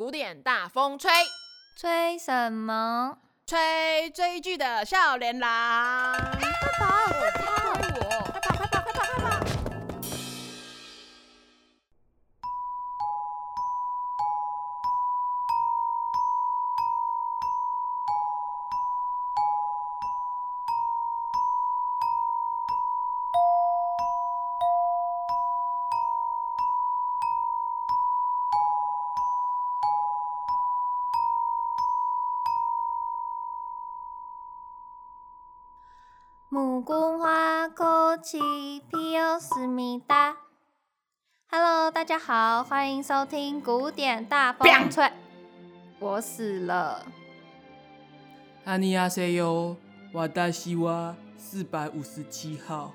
[0.00, 1.10] 古典大风吹，
[1.76, 3.18] 吹什么？
[3.46, 6.16] 吹追剧的少年郎。
[36.52, 38.40] 木瓜花口气
[38.90, 40.36] 皮尤思密达。
[41.48, 45.08] Hello，大家好，欢迎收听古典大风吹。
[46.00, 47.06] 我死了。
[48.64, 49.76] 阿尼亚塞哟，
[50.12, 52.90] 瓦达西瓦四百五十七号，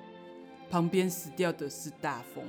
[0.70, 2.44] 旁边死掉的是大风。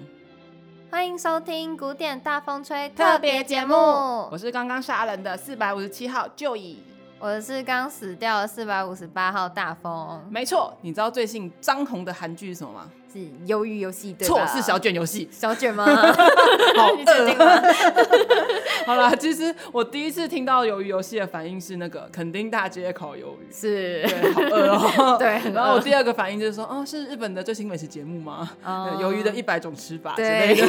[0.91, 3.77] 欢迎收听古典大风吹特别节目。
[3.77, 6.83] 我是刚刚杀人的四百五十七号就乙。
[7.19, 10.23] 我是刚死掉的四百五十八号大风。
[10.31, 12.91] 没错，你知道最近张红的韩剧是什么吗？
[13.11, 14.47] 是鱿鱼游戏对吧？
[14.47, 15.27] 错，是小卷游戏。
[15.33, 15.87] 小卷吗？
[15.89, 17.31] 好饿？
[18.87, 25.17] 好啦，其实我第一次听到鱿鱼游戏的反应是那个垦丁大街烤鱿鱼，是，对，好饿哦。
[25.19, 28.51] 对，然后我第二个反应就是说，哦，是日本的最新美食节目吗？
[28.63, 30.67] 鱿鱼的一百种吃法之类的，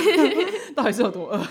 [0.74, 1.42] 到底是有多饿？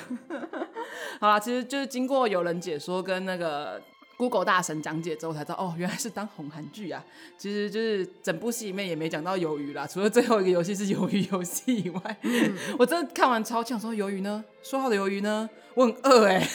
[1.21, 3.79] 好啦，其实就是经过有人解说跟那个。
[4.17, 7.05] Google 大神讲解之后才知道，哦，原来是当红韩剧啊！
[7.37, 14.45] 其实就是整部戏里面也没讲到鱿鱼啦，除了最后一个游戏是鱿鱼游戏以外，嗯、 我真的看完超想说鱿鱼呢？
[14.63, 15.49] 说好的鱿鱼呢？
[15.75, 16.49] 我很饿哎、欸。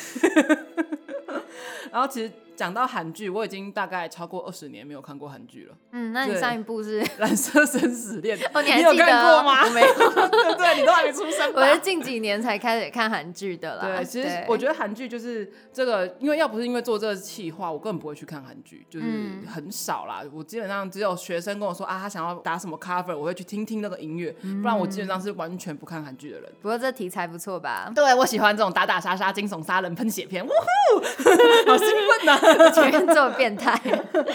[1.92, 2.32] 然后其实。
[2.56, 5.76] 讲到韩剧，我已经大概超过二十年没有看过韩剧了。
[5.92, 8.62] 嗯，那你上一部是《蓝色生死恋》哦？
[8.62, 8.92] 你还记得？
[8.92, 9.66] 你有看过吗？
[9.66, 9.88] 我没有，
[10.58, 11.52] 对，你都还没出生。
[11.54, 13.86] 我是近几年才开始看韩剧的啦。
[13.98, 19.06] 对，其实我觉得韩剧就是这个，因为要不是因为做这个企划，我根本不会去看韩剧，就是
[19.48, 20.22] 很少啦。
[20.32, 24.32] 我基本上只有学生跟我说啊，他想要打什么 cover，我会去听听那个音乐，
[24.62, 26.52] 不然我基本上是完全不看韩剧的人。
[26.62, 27.92] 不过这题材不错吧？
[27.96, 31.00] 对，我喜欢这种打打杀杀、惊悚杀人、喷血片，呜呼，
[31.70, 32.40] 好兴奋呐！
[32.74, 33.32] 全做。
[33.32, 33.74] 变态，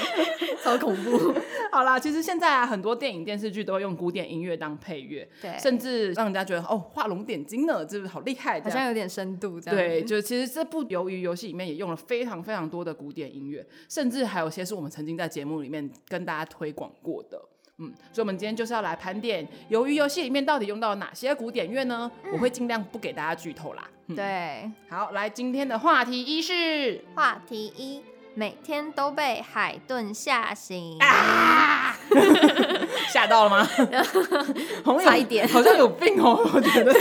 [0.64, 1.34] 超恐怖。
[1.70, 9.60] 好啦，其实现在啊，很多电影电视剧都会用古典音乐当配乐，对，甚至让人家觉得哦，画龙点睛呢，这是好厉害，好像有点深度。
[9.60, 17.40] 这样对，就其实这部鱿鱼游戏里面也用了非常非常多的古典音乐，甚至还有些是我们曾经在节目里面跟大家推广过的。
[17.78, 22.10] 嗯，所以我们今天就是要来盘点鱿鱼游戏里面到底用到了哪些古典乐呢？
[22.24, 23.88] 嗯、我会尽量不给大家剧透啦。
[24.06, 28.02] 嗯、对，好，来今天的话题一是话题一。
[28.38, 30.98] 每天都被海顿吓醒，
[33.12, 33.68] 吓、啊、到了吗？
[35.02, 36.50] 差一点，好像有病哦、喔。
[36.54, 36.92] 我觉得，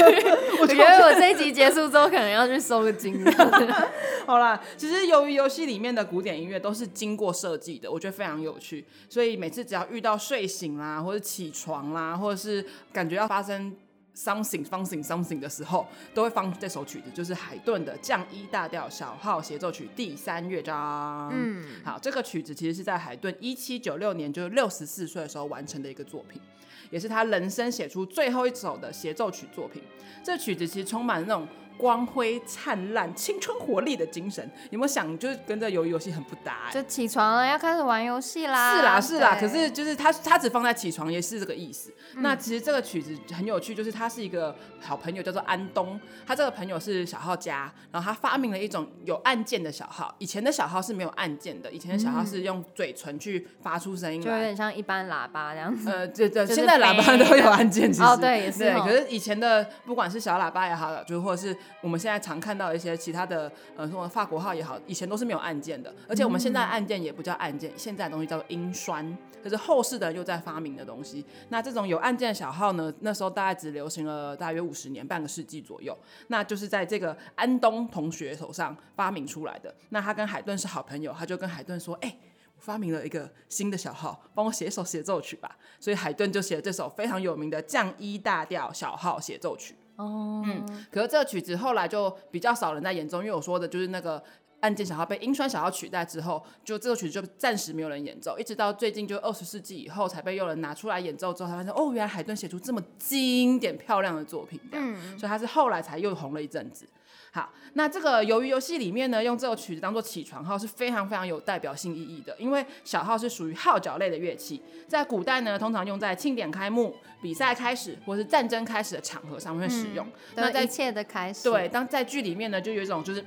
[0.62, 3.24] 我觉得我这一集结束之后，可能要去收个金。
[4.26, 8.86] 好啦，其实由于游戏里面的古典音乐都是经过设计的，我觉得非常有趣。
[9.10, 13.76] 所以每次只要遇到睡醒啦，或者起床啦，或者是感觉要发生。
[14.16, 21.30] Something something something 的时候，都会放这首曲子，就是海顿的降一大调小号协奏曲第三乐章。
[21.34, 26.42] 嗯，好，这个曲子其实是在海顿一七九六年，就是六十四岁的时候完成的一个作品，
[26.90, 29.84] 也是他人生写出最后一首的协奏曲作品。
[30.24, 31.48] 这曲子其实充满那种。
[31.78, 36.74] 光辉灿烂、青春活力的精神，有没有想就是跟这鱿鱼游戏很不搭、欸？
[36.74, 38.76] 就起床了，要开始玩游戏啦。
[38.76, 39.38] 是啦，是啦。
[39.40, 41.94] 可是就是它，它只放在起床也是这个意思。
[42.16, 46.00] 嗯、那其实这个曲子很有趣，就是他是一个好朋友，叫做安东。
[46.26, 50.14] 他这个朋友是小号家，然后他发明了一种有按键的小号。
[50.20, 55.90] 以前的小号是没有按键的，以前的小号是用嘴唇去发出声音，就有点像一般喇叭这样子。
[55.90, 58.60] 呃，对对，现在喇叭都有按键，其实哦，对，也是。
[58.60, 71.26] 对，可是以前的不管是小喇叭也好，就或者是我们现在常看到一些其他的，呃，什么法国号也好，以前都是没有按键的，而且我们现在按键也不叫按键，现在的东西叫做音栓，就是后世的人又在发明的东西。
[71.50, 75.96] 那这种有按键的小号呢，那时候大概只流行了大约五十年，半个世纪左右。
[76.28, 79.74] 那就是在这个安东同学手上发明出来的。
[79.90, 82.20] 那他跟海顿是好朋友，他就跟海顿说：“哎、欸，
[82.58, 89.76] 我发明了一个新的小号，帮我写一首协奏曲吧。”所以海顿就写了这首非常有名的降一大调小号协奏曲。
[89.96, 94.22] 哦，嗯，可是这个曲子后来就比较少人在演奏，因为我说的就是那个
[94.62, 106.88] 案件小号被英栓小号取代之后，就这个曲子就暂时没有人演奏，一直到最近就二十世纪以后才被有人拿出来演奏之后，才发现哦，原来海顿写出这么经典漂亮的作品，嗯，所以他是后来才又红了一阵子。
[107.36, 120.06] 好，那这个鱿鱼游戏里面呢，用这首曲子当做起床号是非常非常有代表性意义的，因为小号是属于号角类的乐器，在古代呢，通常用在庆典开幕、比赛开始或是战争开始的场合上面会使用。
[120.06, 123.22] 嗯、那在一切的开始，对，当在剧里面呢，就有一种就是，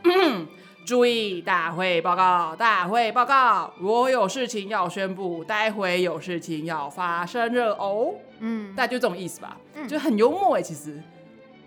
[0.87, 8.15] 注意，大会报告，大会报告，我有事情要宣布，待会有事情要发生了哦。
[8.39, 10.99] 嗯，大概就这种意思吧，嗯、就很幽默哎，其实。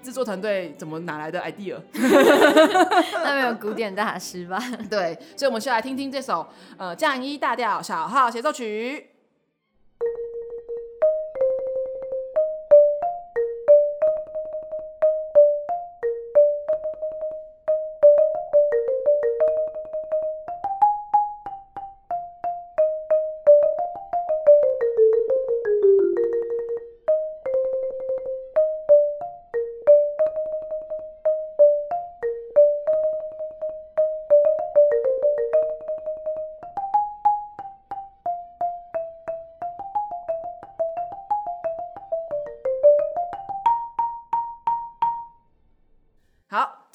[0.02, 1.78] 制作团队怎么哪来的 idea？
[3.24, 4.62] 那没有古典大师吧？
[4.90, 9.11] 对，所以我们先来听听这首呃降一大调小号协奏曲。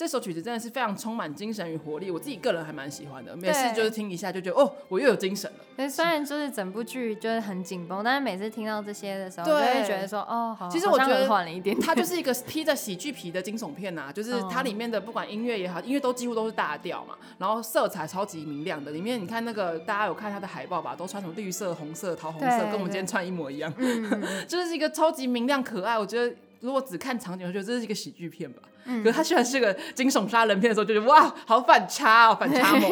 [0.07, 3.37] 这首曲子真的是非常充满精神与活力，我自己个人还蛮喜欢的。
[3.37, 5.65] 每次就是听一下就觉得哦，我又有精神了。
[5.77, 10.69] 对，虽然就是整部剧就是很紧绷，但是每次听到这些的时候，就会觉得说哦，好。
[10.69, 11.77] 其实我觉得缓了一点。
[11.81, 18.93] 它就是一个披着喜剧皮的惊悚片呐、啊，就是它里面的不管音乐也好，音乐都几乎都是大调嘛，然后色彩超级明亮的。
[18.93, 23.75] 里面你看那个大家有看它的海报吧，都穿什么绿色、红色、桃红色，跟我们今天穿一模一样，
[24.47, 25.99] 就是一个超级明亮可爱。
[25.99, 28.63] 我觉得如果只看场景，我觉得这是一个喜剧片吧。
[28.89, 32.91] 嗯、可是他虽然是个惊悚杀人片的时候，就觉得哇，好反差哦，反差萌。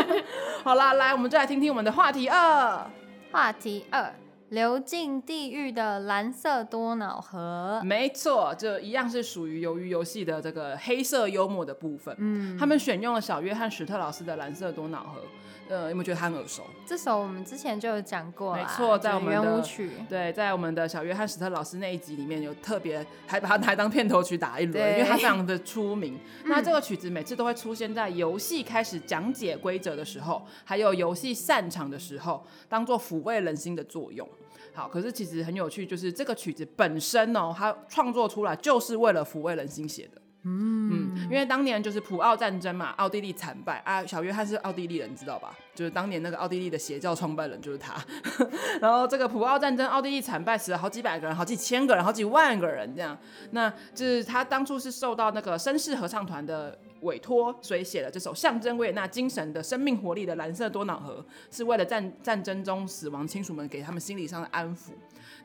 [0.64, 2.90] 好啦，来，我们就来听听我们的话题二。
[3.30, 4.12] 话题二：
[4.50, 7.80] 流进地狱的蓝色多瑙河。
[7.84, 12.14] 没错，就一样是属于鱿鱼游戏的这个黑色幽默的部分。
[12.18, 15.20] 嗯，他们选用了小约翰史特劳斯的蓝色多瑙河。
[15.68, 16.64] 呃，有没有觉得他很耳熟？
[16.84, 26.18] 这首我们之前就有讲过，没错，在我们的圆舞曲，对，在我们的小约翰史特老师那一集里面有特别还把它拿当片头曲打一轮，因为它非常的出名。
[26.42, 34.28] 嗯、 那这个曲子每次都会出现在游戏开始讲解规则的时候，还有游戏散场的时候，当做抚慰人心的作用。
[34.72, 40.20] 好，可是其实很有趣，就是这个曲子本身哦，它创作出来就是为了抚慰人心写的。
[40.42, 44.02] 嗯，因为当年就是普奥战争嘛，奥地利惨败啊。
[44.06, 45.54] 小约翰是奥地利人，你知道吧？
[45.74, 47.94] 就是当年那个奥地利的邪教创办人就是他。
[48.80, 53.18] 然后这个普奥战争，奥地利惨败，死了好几百个人，好几千个人，好几万个人这样。
[53.50, 64.90] 那就是他当初是受到那个绅士合唱团的委托，所以写了这首象征维也纳精神的生命活力的蓝色多瑙河，是为了战战争中死亡亲属们给他们心理上的安抚。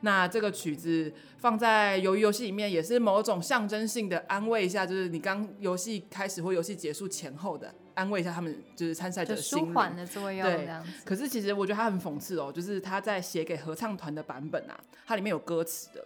[0.02, 9.58] 那这个曲子放在鱿鱼游戏里面，也是某种象征性的安慰一下，就是你刚游戏开始或游戏结束前后的安慰一下他们，就是参赛者的心。
[9.58, 10.42] 舒缓的作用。
[10.42, 10.68] 对，
[11.04, 16.04] 可是其实我觉得他很讽刺哦，就是他在写给合唱团的版本啊，它里面有歌词的，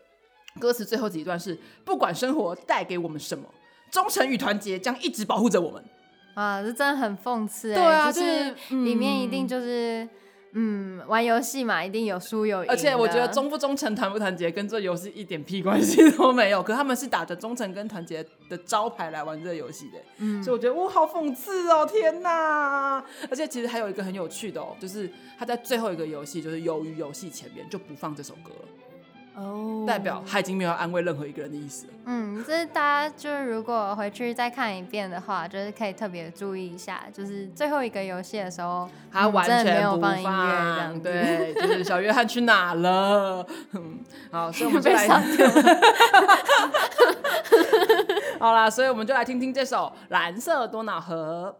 [0.60, 3.44] 歌词最后几段是：不管生活带给我们什么，
[3.90, 5.84] 忠诚与团结将一直保护着我们。
[6.34, 7.74] 啊，这真的很讽刺哎。
[7.74, 8.54] 对啊，就是
[8.84, 10.08] 里面一定就是。
[10.52, 12.68] 嗯，玩游戏嘛，一定有输有赢。
[12.68, 16.60] 而且我觉得忠不忠诚、团不团结，跟这游戏一点屁关系都没有。
[16.64, 23.00] 可他们是打着忠诚跟团结的招牌来玩这个游戏的，嗯，所以我觉得哇，好讽刺哦，天哪！
[23.30, 25.08] 而且其实还有一个很有趣的哦，就是
[25.38, 28.68] 他在最后一个游戏，就是鱿鱼游戏前面就不放这首歌了。
[29.40, 31.92] 哦，代表他已经没有安慰任何一个人的意思了。
[32.04, 43.46] 嗯，这是大家就是如果回去再看一遍的话，就是可以特别注意一下，就是最后一个游戏的时候，他完全没有放音乐，这样对，就是小约翰去哪了？
[43.72, 43.98] 嗯，
[44.30, 45.08] 好，所以我们就 来，
[48.38, 51.54] 好啦，所以我们就来听听这首《蓝色多瑙河》。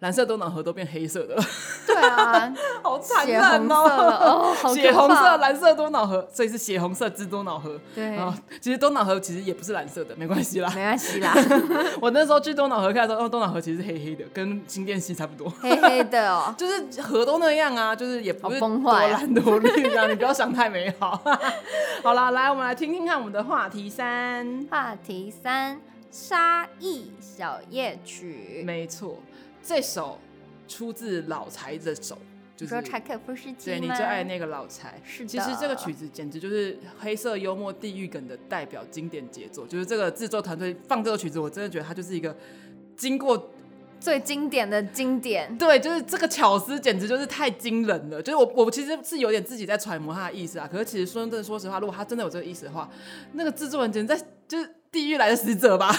[0.00, 1.34] 蓝色多瑙河都变黑色的，
[1.86, 3.74] 对啊， 好惨淡哦！
[3.74, 7.80] 哦，好血红色、蓝色多瑙河，所以是血红色之多瑙河。
[7.94, 8.14] 对，
[8.60, 11.34] 其实多瑙河其实也不是蓝色的，没关系啦，没关系啦。
[11.98, 21.18] 我那时候去多瑙河看的时候，哦，多瑙河其实是黑黑的，跟新店溪差不多，黑黑的哦， 就是河都那样啊，就是也不是多蓝多绿这样，你不要想太美好。
[22.02, 29.18] 好啦，来，我们来听听看我们的话题三，话题三，沙溢小夜曲，没错。
[29.66, 30.18] 这首
[30.68, 32.16] 出自老柴的手，
[32.56, 35.00] 就是说柴可夫斯基，对，你最爱的那个老柴。
[35.04, 35.28] 是的。
[35.28, 39.66] 其实这个曲子简直就是黑色幽默地狱梗的代表经典杰作。
[39.66, 42.34] 就是这个制作团队放这个曲子，我真的觉得它就是一个
[42.96, 43.50] 经过
[43.98, 45.54] 最经典的经典。
[45.58, 48.22] 对，就是这个巧思简直就是太惊人了。
[48.22, 50.68] 就是我我其实是有点自己在揣摩他的意思啊。
[50.70, 52.88] 可是其实说真的，说实话，如果他真的有这个意思的话，
[53.32, 55.94] 那个制作人简直在就是地狱来的使者吧。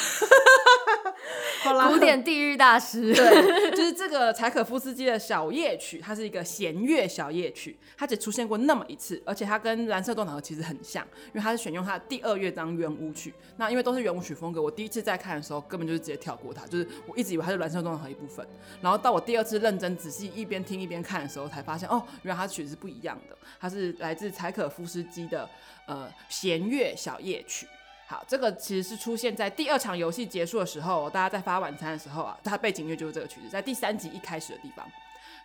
[1.89, 13.33] 古典地狱大师，对，就是这个柴可夫斯基的小夜曲，它是一个弦乐小夜曲，它只出现过那么一次，而且它跟蓝色多瑙河其实很像，因为它是选用它的第二乐章圆舞曲。
[13.57, 18.45] 那因为都是圆舞曲风格，我第一次在看的时候根本就是直接跳过它，就是我一直以为它是蓝色多瑙河一部分，
[18.81, 25.50] 然后到我第二次认真仔细一边听一边看的时候，才发现哦，原来它曲子是不一样的，它是来自柴可夫斯基的
[25.88, 27.67] 呃弦乐小夜曲。
[28.07, 34.89] 好，这个其实是出现在第二场游戏结束的时候，大家在发晚餐的时候啊，它背景乐就是这个曲子，在第三集一开始的地方。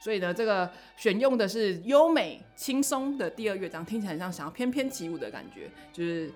[0.00, 6.32] 所以呢，这个选用的是优美轻松的第二乐章，听起来很像想要翩翩起舞的感觉，就是。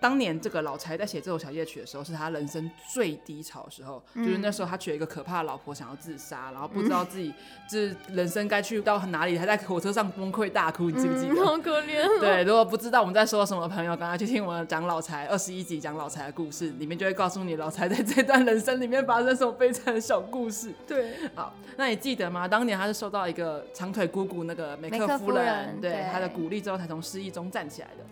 [0.00, 7.32] 当年这个老柴在写这首小夜曲的时候，是他人生最低潮的时候，嗯、就是那时候他娶了一个可怕的老婆，想要自杀，然后不知道自己
[7.70, 11.34] 就是人生该去到哪里，还在火车上崩溃大哭，你记不记得？
[11.34, 12.20] 嗯、 好可怜。
[12.20, 20.72] 对，如果不知道我们在说什么的朋友，赶快去听我们讲老柴二十一集讲老柴的故事，里面就会告诉你老柴在这段人生里面发生什么悲惨的小故事。
[20.86, 22.48] 对，好，那你记得吗？
[22.48, 28.04] 当年他是受到一个长腿姑姑那个梅克夫人对他的鼓励之后，才从失意中站起来的。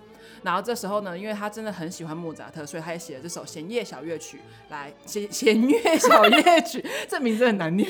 [0.43, 4.41] 然后这时候呢，因为他真的很喜欢莫扎特，所以他也写了这首弦乐小乐曲
[4.71, 7.89] 来弦弦乐小乐曲， 这名字很难念。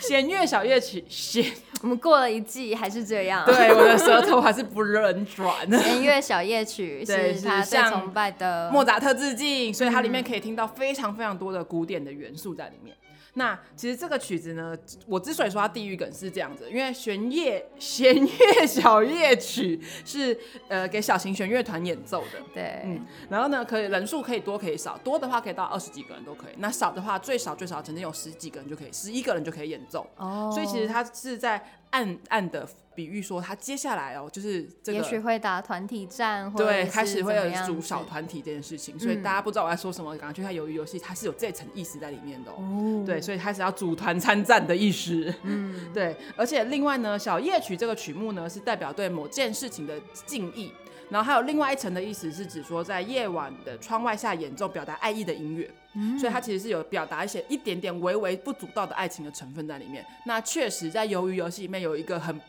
[0.00, 1.44] 弦乐小乐曲，弦，
[1.82, 3.44] 我们过了一季还是这 样。
[3.46, 5.70] 对，我的舌头还是不认转。
[5.82, 12.96] 弦乐小夜曲是他最崇拜的莫扎特致敬，所以它里面可以听到非常非常多的古典的元素在里面。
[13.34, 31.64] 那其实这个曲子呢，我之所以说它地狱梗是这样子，因为弦乐弦乐小夜曲是呃给小型弦乐团演奏的，对，嗯，然后呢可以人数可以多可以少，多的话可以到二十几个人都可以，那少的话最少最少曾经有十几个人就可以，十一个人就可以演奏，哦，所以其实它是在。
[31.92, 43.04] 暗暗的比喻说，他接下来哦，就是这个，也许会打团体战，对，开始会有组小团体这件事情，所以大家不知道我在说什么，赶快去看鱿鱼游戏，它是有这层意思在里面的哦，哦。
[43.06, 50.72] 对，所以开始要组团参战的意思，嗯， 对，而且另外呢，小夜曲这个曲目呢，是代表对某件事情的敬意。
[51.08, 55.70] 然后还有另外一层的意思是指说，在夜晚的窗外下演奏表达爱意的音乐，
[56.18, 60.04] 所以它其实是有表达一些一点点微微不足道的爱情的成分在里面。
[60.24, 62.40] 那确实在鱿鱼游戏里面有一个很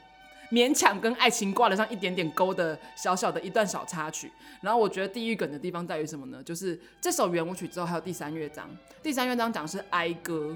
[0.52, 4.32] 勉强跟爱情挂得上一点点钩的小小的一段小插曲。
[4.62, 6.42] 然后我觉得地狱梗的地方在于什么呢？
[6.44, 8.70] 就是这首圆舞曲之后还有第三乐章，
[9.02, 10.56] 第三乐章讲的是哀歌。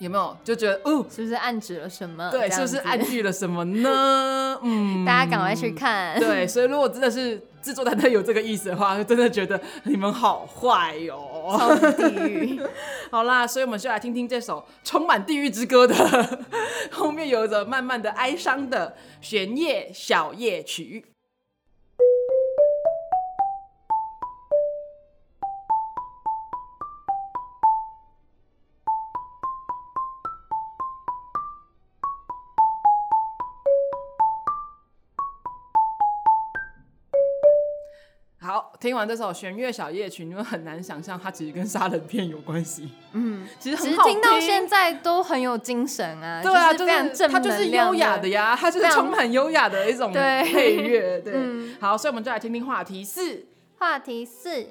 [0.00, 2.30] 有没有就觉得，哦，是不是暗指了什么？
[2.30, 4.58] 对，是不是暗喻了什么呢？
[4.64, 6.18] 嗯，大家赶快去看。
[6.18, 12.60] 对，所以如果真的是制作团队有这个意思的话，就真的觉得你们好坏哟、哦，超地狱。
[13.12, 15.94] 好啦，所以我们就来听听这首充满地狱之歌的，
[16.90, 21.04] 后面有着慢慢的哀伤的玄夜小夜曲。
[38.80, 42.88] 听完这首弦乐小夜曲，你们很难想象它其实跟杀人片有关系。
[43.12, 46.42] 嗯，其实很好听，听到现在都很有精神啊。
[46.42, 51.20] 对啊，就是它就是优雅的呀，它就是充满优雅的一种配乐。
[51.20, 53.44] 对， 嗯、好，所以我们就来听听话题四。
[53.76, 54.66] 话题四。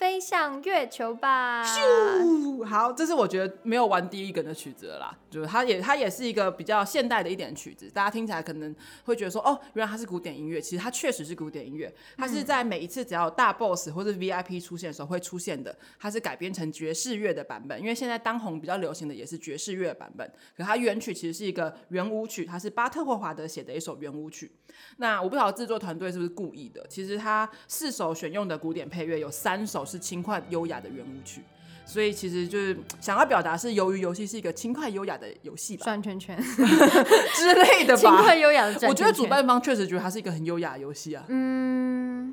[0.00, 1.62] 飞向月球吧！
[1.62, 20.26] 咻，好，这是我觉得没有玩第一个的曲子了啦，就是它也它也是一个比较现代的一点曲子，大家听起来可能会觉得说，哦，原来它是古典音乐，其实它确实是古典音乐，它是在每一次只要大 boss 或者 VIP 出现的时候会出现的，它是改编成爵士乐的版本，因为现在当红比较流行的也是爵士乐版本，
[20.56, 24.50] 可它原曲其实是一个圆舞曲，它是巴特霍华德写的一首圆舞曲。
[24.96, 31.42] 那我不晓得制作团队是不是故意的，其实他四首选用的古典配乐有三首是轻快优雅的圆舞曲，
[31.84, 36.38] 所以其实就是想要表达是鱿鱼游戏是一个轻快优雅的游戏吧，转圈圈
[37.34, 38.00] 之类的吧。
[38.00, 41.24] 轻快优雅的圈圈，我觉得主办方确实觉得它是一个很优雅的游戏啊。
[41.28, 42.32] 嗯，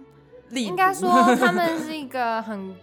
[0.52, 2.76] 应该说他们是一个很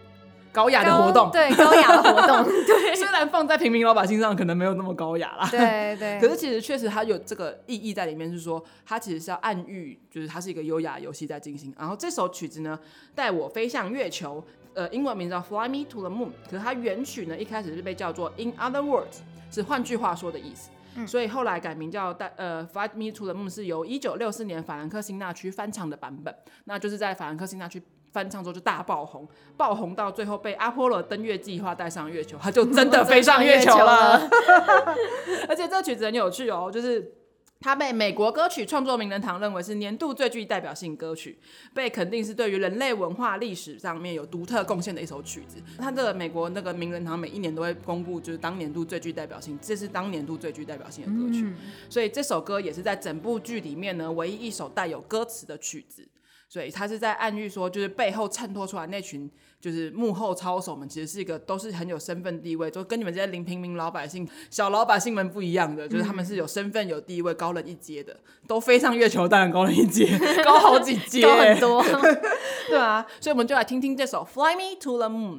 [0.52, 2.94] 高雅的活动，对高雅的活动， 对。
[2.94, 6.20] 虽然放在平民老百姓上可能没有那么高雅啦，对 对。
[6.20, 11.74] 可是其实确实它有这个意义在里面，是说它其实是要暗喻，就是它是一个优雅游戏在进行。
[11.78, 12.78] 然后这首曲子呢，
[13.14, 16.30] 带我飞向月球，呃，英文名叫 Fly Me to the Moon。
[16.50, 20.70] 可是它原曲呢，一开始是被叫做 In Other Words，是换句话说的意思。
[20.96, 26.34] 嗯、所以后来改名叫带呃 Fly Me to the Moon，是由一九六四年法兰克辛纳区翻唱的版本。
[26.64, 27.82] 那就是在法兰克辛纳区。
[28.12, 29.26] 翻唱之后就大爆红，
[29.56, 34.30] 爆红到最后被阿波罗登月计划带上月球，他就真的飞上月球了。
[35.48, 37.12] 而且这曲子很有趣哦，就是
[37.60, 41.38] 他被美国歌曲创作名人堂认为是年度最具代表性歌曲，
[41.72, 45.56] 被肯定是对于人类文化历史上面有独特贡献的一首曲子。
[45.78, 51.50] 他这个美国那个名人堂每一年都会公布，就是当年度最具代表性，这是当年度最具代表性的歌曲。
[51.88, 56.06] 所以这首歌也是在整部剧里面呢唯一一首带有歌词的曲子。
[56.46, 59.28] 所以他是在暗喻说，就是背后衬托出来那群
[59.64, 68.14] 就是幕后操手们，其实是一个都是很有身份地位，就跟你们这些零平民老百姓、小老百姓们不一样的，就是他们是有身份、有地位、高人一阶的，
[68.46, 70.06] 都飞上月球，当然高人一阶，
[70.44, 71.82] 高好几阶，高很多，
[72.68, 75.36] 对啊，所以我们就来听听这首《Fly Me to the Moon》。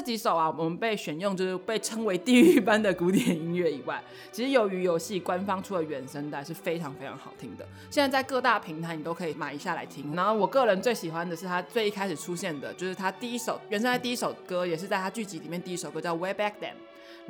[0.00, 4.02] 这几首啊，我们被选用就是被称为地狱般的古典音乐以外，
[4.32, 7.68] 其实由于游戏官方出的原声带是非常非常好听的。
[7.90, 10.16] 现在在各大平台你都可以买一下来听。
[10.16, 16.72] 然后我个人最喜欢的是它最一开始出现的，就是它第一首原声带第一首歌，也是在它剧集里面第一首歌叫《Way Back Then》。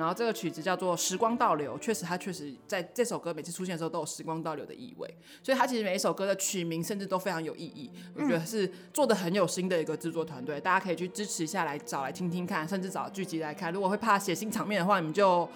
[0.01, 7.91] 然后这个曲子叫做《时光倒流》，确实，它确实在这首歌每次出现的时候都有时光倒流的意味，所以它其实每一首歌的曲名甚至都非常有意义。
[8.15, 13.71] 我觉得是做的很有心的一个制作团队，大家可以去支持一下来找来听听看，甚至找剧集来看。
[13.71, 15.47] 如果会怕血腥场面的话，你们就。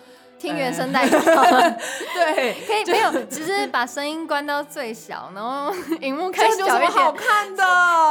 [0.45, 1.71] 听原声带就好了，
[2.13, 5.73] 对，可以没有，只是把声音关到最小，然后
[6.03, 7.65] 荧幕开小一点，好看的，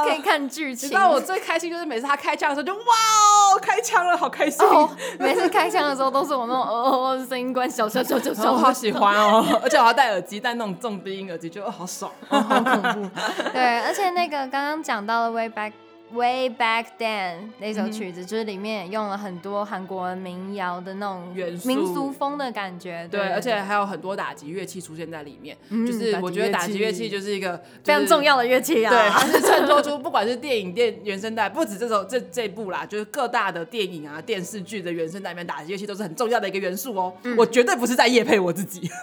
[0.04, 0.88] 可以看剧情。
[0.90, 4.68] 你知道我最开心就是每次他开枪的时候就哇哦，开枪了，好开心。
[4.68, 13.10] Oh, 每次开枪的时候都是我那种哦，声音关小小小小小，我好喜欢哦，而且我要戴耳机，戴那种重低音耳机，就好爽，好恐怖。
[13.54, 15.74] 对，而且那个刚刚讲到了 Way Back。
[16.14, 23.08] Way back then 那首曲子，嗯、就是里面用了很多韩国民谣的那种元素，民俗风的感觉。
[23.10, 25.58] 对，对，而且还有很多打击乐器出现在里面。
[25.70, 28.92] 嗯、就是我觉得打击乐器就是一个、就是、非常重要的乐器啊。
[28.92, 37.12] 对，它是衬托出不管是电影电原声带，不止这首这这部啦，就是各大的电影啊、电视剧的原声带里面，打击乐器都是很重要的一个元素哦。
[37.24, 38.88] 嗯、我绝对不是在夜配我自己。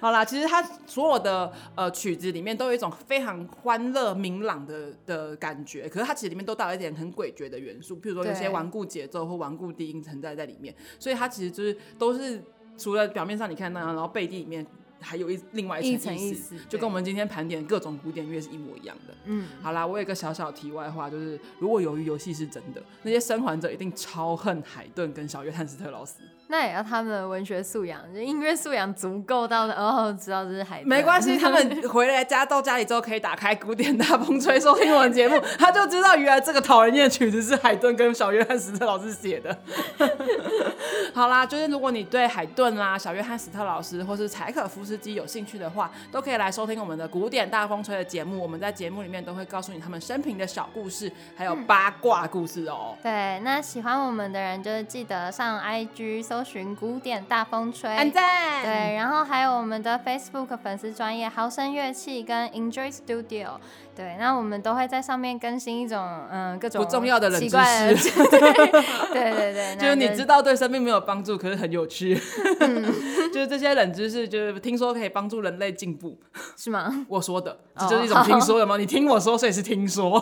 [0.00, 12.42] 好啦，其实它所有的呃曲子里面都有一种非常欢乐明朗的的感觉，可是它其实里面都带有一点很诡谲的元素，譬如说有些顽固节奏或顽固低音存在在里面，所以它其实就是都是
[12.76, 14.66] 除了表面上你看那样，然后背地里面。
[15.00, 19.12] 还有一另外一层意思，就跟我们今天盘点各种古典乐是一模一样的。
[19.26, 26.22] 嗯，好啦，我有一个小小题外话，就是如果鱿鱼游戏是真的，那些生还者一定超恨海顿跟小约翰斯特劳斯。
[26.48, 30.88] 那也要他们的文学素养、音乐素养足够到的，哦，知道这是海顿。
[30.88, 39.56] 没关系，他们回来家到家里之后可以打开古典大风吹收听我们节目，他就知道原来这个讨人厌的曲子是海顿跟小约翰史特老师写的。
[41.14, 48.42] 好啦，就是如果你对海顿啦、小约翰史特老师或是柴可夫斯基有兴趣的话，都可以来收听我们的古典大风吹的节目。
[48.42, 52.98] 我们在节目里面都会告诉你他们生平的小故事，还有八卦故事哦、喔。
[53.02, 58.64] 对，那喜欢我们的人就是记得上 IG 搜寻古典大风吹，按赞。
[58.64, 63.50] 对，然后还有我们的 Facebook 粉丝专业豪声乐器跟 Enjoy Studio。
[63.96, 68.10] 对，那我们都会在上面更新一种嗯各种不重要的冷知识。
[68.10, 72.20] 对对对对， 就是你知道对生命没有帮助，可是很有趣。
[72.60, 72.82] 嗯、
[73.32, 76.18] 就是这些冷知识，就是听说可以帮助人类进步，
[76.56, 77.06] 是吗？
[77.08, 78.76] 我说的，这就是一种听说的吗？
[78.76, 80.20] 你听我说，所以是听说。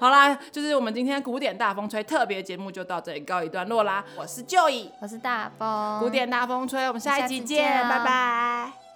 [0.00, 4.04] 好啦，就是我们今天古典大风吹特别节目就到这里告一段落啦。
[4.16, 8.89] 我是 Joy，我是大风，古典大风吹，我们下一集见，拜拜。